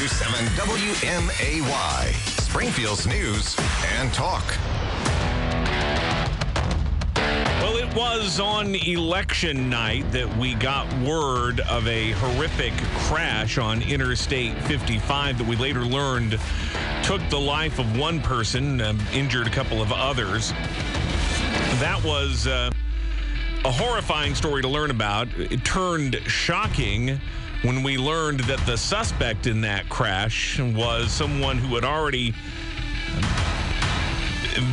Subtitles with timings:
[0.00, 3.54] 1027 WMAY, Springfield's news
[3.98, 4.42] and talk.
[7.60, 13.82] Well, it was on election night that we got word of a horrific crash on
[13.82, 16.40] Interstate 55 that we later learned
[17.02, 20.52] took the life of one person, um, injured a couple of others.
[21.78, 22.70] That was uh,
[23.66, 25.28] a horrifying story to learn about.
[25.36, 27.20] It turned shocking
[27.62, 32.34] when we learned that the suspect in that crash was someone who had already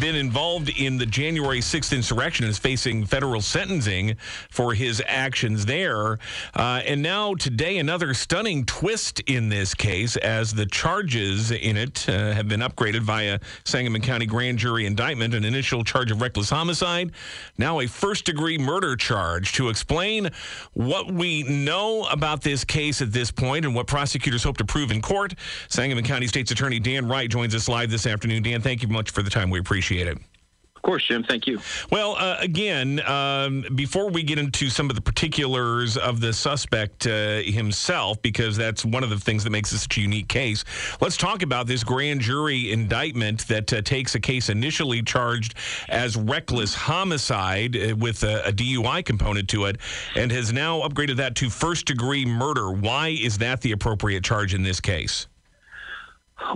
[0.00, 4.16] been involved in the January 6th insurrection is facing federal sentencing
[4.50, 6.18] for his actions there.
[6.54, 12.08] Uh, and now, today, another stunning twist in this case as the charges in it
[12.08, 15.34] uh, have been upgraded via Sangamon County grand jury indictment.
[15.34, 17.12] An initial charge of reckless homicide,
[17.56, 19.52] now a first degree murder charge.
[19.52, 20.30] To explain
[20.74, 24.90] what we know about this case at this point and what prosecutors hope to prove
[24.90, 25.34] in court,
[25.68, 28.42] Sangamon County State's Attorney Dan Wright joins us live this afternoon.
[28.42, 29.50] Dan, thank you much for the time.
[29.50, 30.18] We appreciate it.
[30.82, 31.22] Of course, Jim.
[31.22, 31.60] Thank you.
[31.92, 37.06] Well, uh, again, um, before we get into some of the particulars of the suspect
[37.06, 40.64] uh, himself, because that's one of the things that makes this such a unique case,
[41.00, 45.54] let's talk about this grand jury indictment that uh, takes a case initially charged
[45.88, 49.76] as reckless homicide uh, with a, a DUI component to it
[50.16, 52.72] and has now upgraded that to first degree murder.
[52.72, 55.28] Why is that the appropriate charge in this case?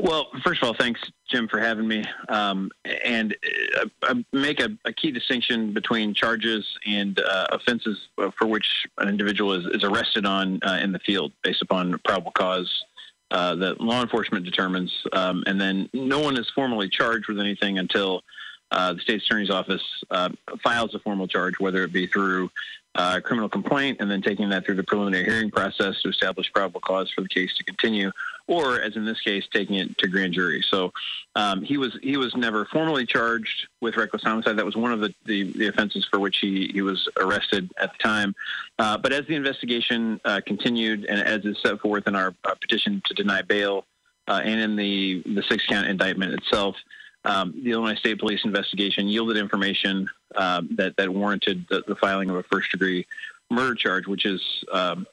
[0.01, 2.05] Well, first of all, thanks, Jim, for having me.
[2.29, 2.70] Um,
[3.05, 3.37] and
[3.79, 9.09] uh, I make a, a, key distinction between charges and uh, offenses for which an
[9.09, 12.84] individual is, is arrested on uh, in the field based upon probable cause
[13.31, 14.92] uh, that law enforcement determines.
[15.12, 18.23] Um, and then no one is formally charged with anything until
[18.70, 20.31] uh, the state attorney's office uh,
[20.62, 22.51] files a formal charge, whether it be through
[22.97, 26.80] uh, criminal complaint and then taking that through the preliminary hearing process to establish probable
[26.80, 28.11] cause for the case to continue,
[28.47, 30.64] or as in this case, taking it to grand jury.
[30.70, 30.92] So
[31.34, 34.56] um, he was he was never formally charged with reckless homicide.
[34.56, 37.92] That was one of the, the, the offenses for which he, he was arrested at
[37.92, 38.35] the time.
[38.79, 42.56] Uh, but as the investigation uh, continued and as is set forth in our, our
[42.56, 43.85] petition to deny bail
[44.27, 46.77] uh, and in the the six count indictment itself.
[47.27, 52.31] Um, the Illinois State Police investigation yielded information um, that that warranted the, the, filing
[52.31, 53.05] of a first degree
[53.51, 55.09] murder charge, which is um,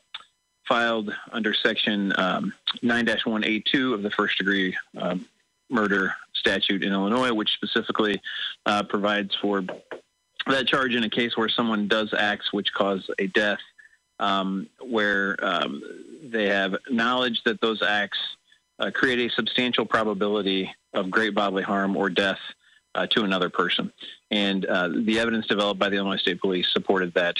[0.67, 5.25] filed under Section 9-1A2 um, of the first degree um,
[5.71, 8.21] murder statute in Illinois, which specifically
[8.67, 9.63] uh, provides for
[10.45, 13.59] that charge in a case where someone does acts which cause a death,
[14.79, 15.35] where
[16.23, 18.19] they have knowledge that those acts
[18.79, 22.39] uh, create a substantial probability of great bodily harm or death
[22.95, 23.91] uh, to another person.
[24.31, 27.37] And uh, the evidence developed by the Illinois State Police supported that,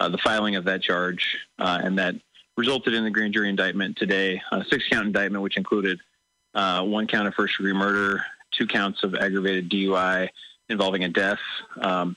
[0.00, 2.14] uh, the filing of that charge, uh, and that
[2.56, 6.00] resulted in the grand jury indictment today, a six count indictment, which included
[6.54, 10.28] uh, one count of first degree murder, two counts of aggravated DUI
[10.68, 11.40] involving a death,
[11.80, 12.16] um,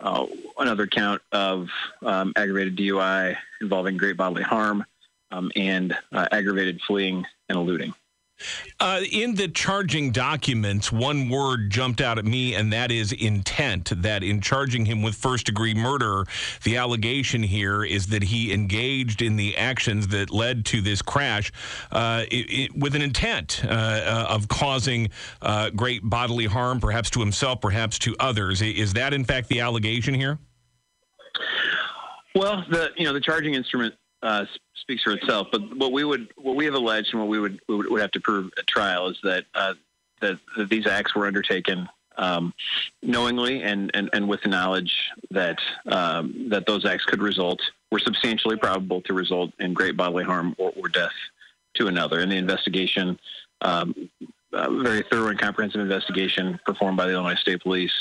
[0.00, 0.26] uh,
[0.58, 1.68] another count of
[2.02, 4.84] um, aggravated DUI involving great bodily harm,
[5.30, 7.94] um, and aggravated fleeing and eluding.
[8.78, 13.90] Uh, in the charging documents, one word jumped out at me, and that is intent.
[14.02, 16.24] That in charging him with first degree murder,
[16.62, 21.50] the allegation here is that he engaged in the actions that led to this crash
[21.90, 25.08] uh, it, it, with an intent uh, uh of causing
[25.40, 28.60] uh, great bodily harm, perhaps to himself, perhaps to others.
[28.60, 30.38] Is that, in fact, the allegation here?
[32.34, 33.94] Well, the you know the charging instrument
[34.26, 34.44] uh,
[34.74, 35.48] speaks for itself.
[35.52, 38.10] But what we would, what we have alleged, and what we would, we would have
[38.12, 39.74] to prove at trial is that uh,
[40.20, 41.88] that, that these acts were undertaken
[42.18, 42.54] um,
[43.02, 44.92] knowingly and, and, and with knowledge
[45.30, 47.60] that um, that those acts could result
[47.90, 51.12] were substantially probable to result in great bodily harm or, or death
[51.74, 52.20] to another.
[52.20, 53.18] And the investigation,
[53.60, 54.08] um,
[54.52, 57.92] very thorough and comprehensive investigation performed by the Illinois State Police,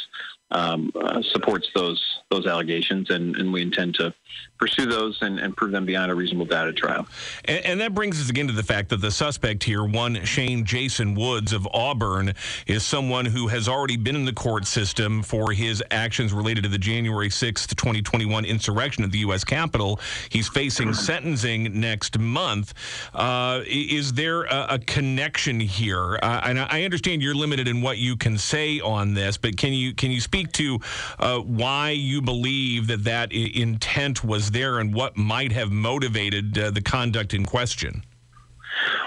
[0.52, 4.14] um, uh, supports those those allegations, and, and we intend to
[4.58, 7.08] pursue those and, and, prove them beyond a reasonable doubt at trial.
[7.46, 10.66] And, and, that brings us again to the fact that the suspect here, one Shane
[10.66, 12.34] Jason Woods of Auburn,
[12.68, 16.70] is someone who has already been in the court system for his actions related to
[16.70, 19.44] the January 6th, 2021 insurrection at the U.S.
[19.44, 20.00] Capitol.
[20.30, 22.74] He's facing sentencing next month.
[23.14, 26.18] Uh, is there a, a connection here?
[26.22, 29.74] Uh, and I understand you're limited in what you can say on this, but can
[29.74, 30.80] you can you speak to
[31.20, 36.58] uh, why you believe that that intent was was there and what might have motivated
[36.58, 38.04] uh, the conduct in question?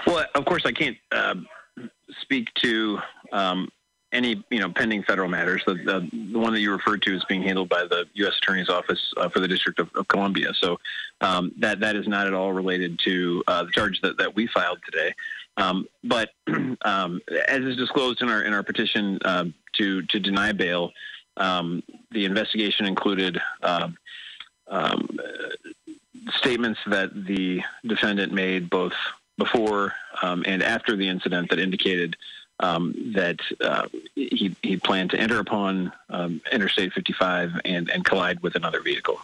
[0.05, 1.35] Well, of course, I can't uh,
[2.21, 2.99] speak to
[3.31, 3.69] um,
[4.11, 5.61] any you know pending federal matters.
[5.65, 8.33] The, the, the one that you referred to is being handled by the U.S.
[8.41, 10.51] Attorney's Office uh, for the District of, of Columbia.
[10.59, 10.77] So
[11.21, 14.47] um, that that is not at all related to uh, the charge that, that we
[14.47, 15.13] filed today.
[15.55, 16.31] Um, but
[16.83, 19.45] um, as is disclosed in our in our petition uh,
[19.77, 20.91] to to deny bail,
[21.37, 21.81] um,
[22.11, 23.39] the investigation included
[24.69, 24.97] uh,
[26.31, 28.93] statements that the defendant made both
[29.37, 32.15] before um, and after the incident that indicated
[32.59, 38.41] um, that uh, he, he planned to enter upon um, Interstate 55 and, and collide
[38.41, 39.19] with another vehicle.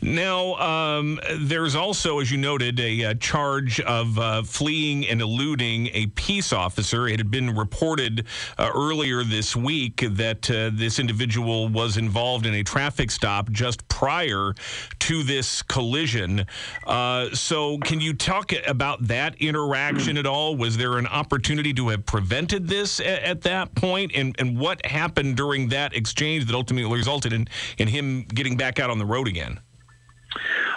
[0.00, 5.88] Now, um, there's also, as you noted, a, a charge of uh, fleeing and eluding
[5.92, 7.08] a peace officer.
[7.08, 8.26] It had been reported
[8.58, 13.86] uh, earlier this week that uh, this individual was involved in a traffic stop just
[13.88, 14.54] prior
[15.00, 16.46] to this collision.
[16.86, 20.54] Uh, so, can you talk about that interaction at all?
[20.54, 24.12] Was there an opportunity to have prevented this at, at that point?
[24.14, 27.48] And, and what happened during that exchange that ultimately resulted in,
[27.78, 29.58] in him getting back out on the road again?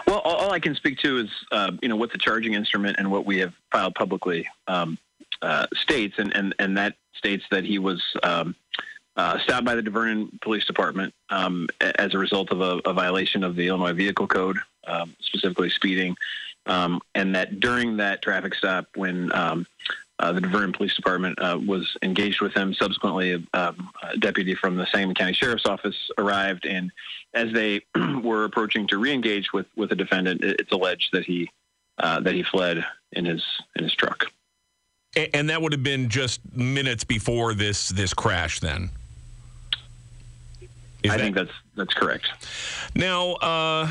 [0.07, 3.11] Well, all I can speak to is, uh, you know, what the charging instrument and
[3.11, 4.97] what we have filed publicly um,
[5.41, 8.55] uh, states, and, and, and that states that he was um,
[9.15, 13.43] uh, stopped by the Divernon Police Department um, as a result of a, a, violation
[13.43, 14.57] of the Illinois Vehicle Code,
[14.87, 16.15] um, specifically speeding,
[16.65, 19.67] um, and that during that traffic stop, when um,
[20.21, 22.73] uh, the Divernon Police Department uh, was engaged with him.
[22.73, 26.91] Subsequently, um, a deputy from the Sangamon County Sheriff's Office arrived, and
[27.33, 27.81] as they
[28.23, 31.49] were approaching to re-engage with with the defendant, it's alleged that he
[31.97, 33.43] uh, that he fled in his
[33.75, 34.25] in his truck.
[35.33, 38.91] And that would have been just minutes before this this crash, then.
[41.03, 42.27] Is I that, think that's that's correct.
[42.93, 43.89] Now, uh,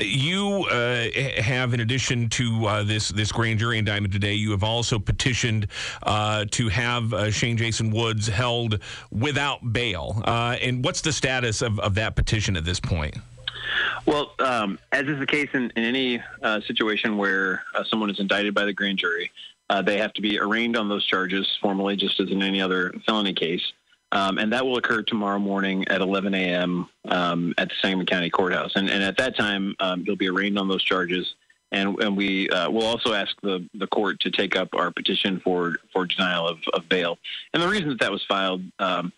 [0.00, 1.06] you uh,
[1.40, 5.68] have, in addition to uh, this this grand jury indictment today, you have also petitioned
[6.02, 8.80] uh, to have uh, Shane Jason Woods held
[9.10, 10.22] without bail.
[10.24, 13.16] Uh, and what's the status of, of that petition at this point?
[14.04, 16.22] Well, um, as is the case in, in any
[16.66, 19.30] situation where someone is indicted by the grand jury,
[19.84, 23.32] they have to be arraigned on those charges formally, just as in any other felony
[23.32, 23.62] case.
[24.12, 26.88] Um, and that will occur tomorrow morning at 11 a.m.
[27.08, 28.72] Um, at the Sangamon County Courthouse.
[28.76, 31.34] And, and at that time, um, you'll be arraigned on those charges.
[31.72, 35.40] And, and we uh, will also ask the, the court to take up our petition
[35.40, 37.18] for, for denial of, of bail.
[37.54, 39.10] And the reason that that was filed, um,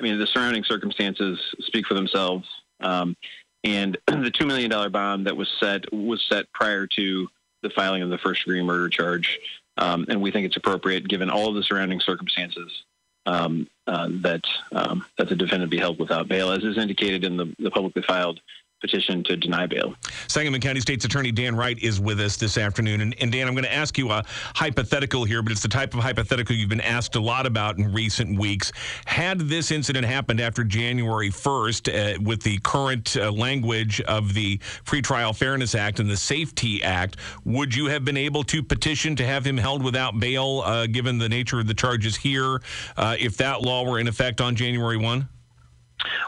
[0.00, 2.48] I mean, the surrounding circumstances speak for themselves.
[2.80, 3.16] Um,
[3.62, 7.28] and the $2 million bond that was set was set prior to
[7.62, 9.38] the filing of the first degree murder charge.
[9.76, 12.82] Um, and we think it's appropriate, given all of the surrounding circumstances,
[13.26, 17.36] um, uh, that um, that the defendant be held without bail, as is indicated in
[17.36, 18.40] the, the publicly filed
[18.80, 19.94] petition to deny bail.
[20.28, 23.00] Sangamon County State's Attorney Dan Wright is with us this afternoon.
[23.00, 24.24] And, and, Dan, I'm going to ask you a
[24.54, 27.92] hypothetical here, but it's the type of hypothetical you've been asked a lot about in
[27.92, 28.72] recent weeks.
[29.04, 34.58] Had this incident happened after January 1st uh, with the current uh, language of the
[34.84, 39.26] Pretrial Fairness Act and the Safety Act, would you have been able to petition to
[39.26, 42.60] have him held without bail, uh, given the nature of the charges here,
[42.96, 45.28] uh, if that law were in effect on January 1?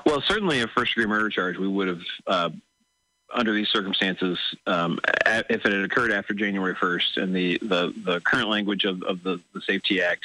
[0.04, 2.50] Well, certainly a first degree murder charge, we would have, uh,
[3.34, 8.20] under these circumstances, um, if it had occurred after January 1st and the, the, the
[8.20, 10.24] current language of, of the, the Safety Act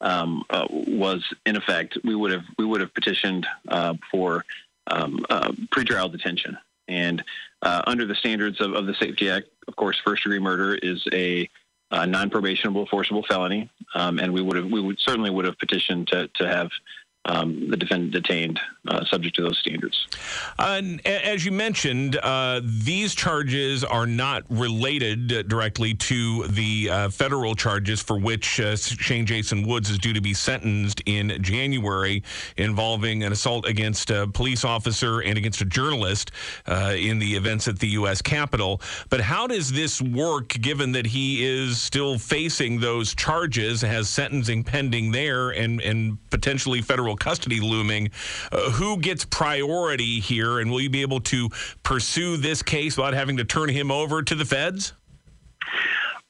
[0.00, 4.44] um, uh, was in effect, we would have we would have petitioned uh, for
[4.86, 6.56] um, uh, pretrial detention.
[6.88, 7.22] And
[7.62, 11.06] uh, under the standards of, of, the Safety Act, of course, first degree murder is
[11.12, 11.48] a
[11.90, 16.08] uh, non-probationable forcible felony, um, and we would have we would certainly would have petitioned
[16.08, 16.70] to to have
[17.26, 18.58] um, the defendant detained
[18.88, 20.08] uh, subject to those standards.
[20.58, 27.54] Uh, as you mentioned, uh, these charges are not related directly to the uh, federal
[27.54, 32.22] charges for which uh, Shane Jason Woods is due to be sentenced in January
[32.56, 36.30] involving an assault against a police officer and against a journalist
[36.66, 38.22] uh, in the events at the U.S.
[38.22, 38.80] Capitol.
[39.10, 44.64] But how does this work given that he is still facing those charges, has sentencing
[44.64, 48.10] pending there, and, and potentially federal federal custody looming.
[48.52, 51.48] Uh, who gets priority here, and will you be able to
[51.82, 54.92] pursue this case without having to turn him over to the feds?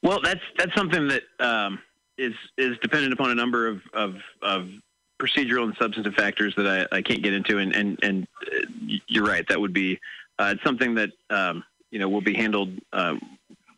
[0.03, 1.79] Well, that's that's something that um,
[2.17, 4.69] is is dependent upon a number of, of, of
[5.21, 8.67] procedural and substantive factors that I, I can't get into, and and, and uh,
[9.07, 9.47] you're right.
[9.49, 9.99] That would be
[10.39, 13.17] uh, it's something that um, you know will be handled uh,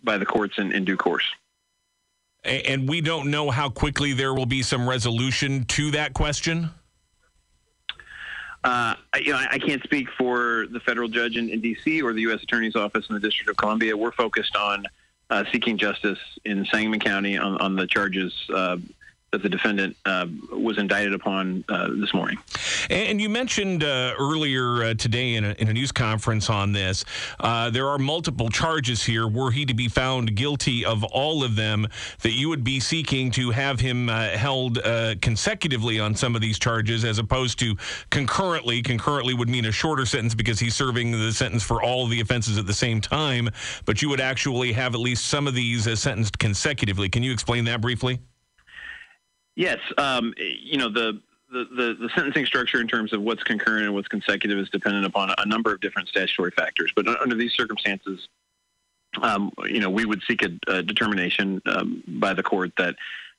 [0.04, 1.24] by the courts in, in due course.
[2.44, 6.70] And we don't know how quickly there will be some resolution to that question.
[8.64, 12.00] Uh, you know, I, I, can't speak for the federal judge in, in, D.C.
[12.00, 12.44] or the U.S.
[12.44, 13.96] Attorney's Office in the District of Columbia.
[13.96, 14.86] We're focused on
[15.30, 18.76] uh, seeking justice in Sangamon County on, on the charges uh,
[19.32, 22.36] that the defendant uh, was indicted upon uh, this morning.
[22.90, 27.02] And you mentioned uh, earlier uh, today in a, in a, news conference on this,
[27.40, 29.26] uh, there are multiple charges here.
[29.26, 31.88] Were he to be found guilty of all of them,
[32.20, 34.82] that you would be seeking to have him uh, held
[35.22, 37.76] consecutively on some of these charges as opposed to
[38.10, 38.82] concurrently.
[38.82, 42.20] Concurrently would mean a shorter sentence because he's serving the sentence for all of the
[42.20, 43.48] offenses at the same time,
[43.86, 47.08] but you would actually have at least some of these sentenced consecutively.
[47.08, 48.20] Can you explain that briefly?
[49.54, 53.84] Yes, um, you know the, the, the the sentencing structure in terms of what's concurrent
[53.84, 56.90] and what's consecutive is dependent upon a number of different statutory factors.
[56.96, 58.28] But under these circumstances,
[59.20, 62.96] um, you know, we would seek a, a determination um, by the court that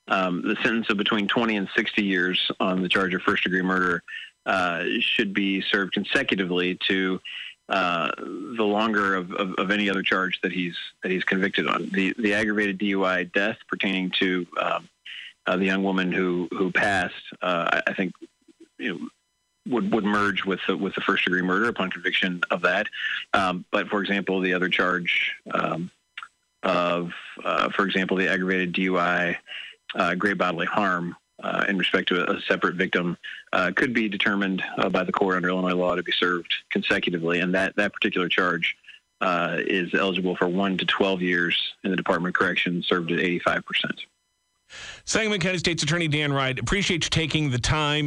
[0.08, 3.62] um, the sentence of between 20 and 60 years on the charge of first degree
[3.62, 4.04] murder
[4.46, 7.20] uh, should be served consecutively to
[7.70, 11.90] uh, the longer of, of, of, any other charge that he's that he's convicted on.
[11.94, 14.90] The the aggravated DUI death pertaining to um,
[15.46, 18.14] uh, the young woman who who passed, uh, I, think,
[18.78, 19.08] you know,
[19.68, 22.88] would would merge with the, with the first degree murder upon conviction of that.
[23.34, 25.92] Um, but for example, the other charge um,
[26.64, 27.12] of,
[27.44, 29.38] uh, for example, the aggravated DUI,
[29.96, 31.16] uh, great bodily harm.
[31.42, 33.18] Uh, in respect to a, a separate victim,
[33.52, 37.54] uh, could be determined by the court under Illinois law to be served consecutively, and
[37.54, 38.78] that that particular charge
[39.22, 43.40] is eligible for one to twelve years in the Department of Corrections, served at eighty
[43.40, 44.00] five percent.
[45.06, 48.02] Sangamon County State's Attorney Dan Wright, appreciate you taking the time.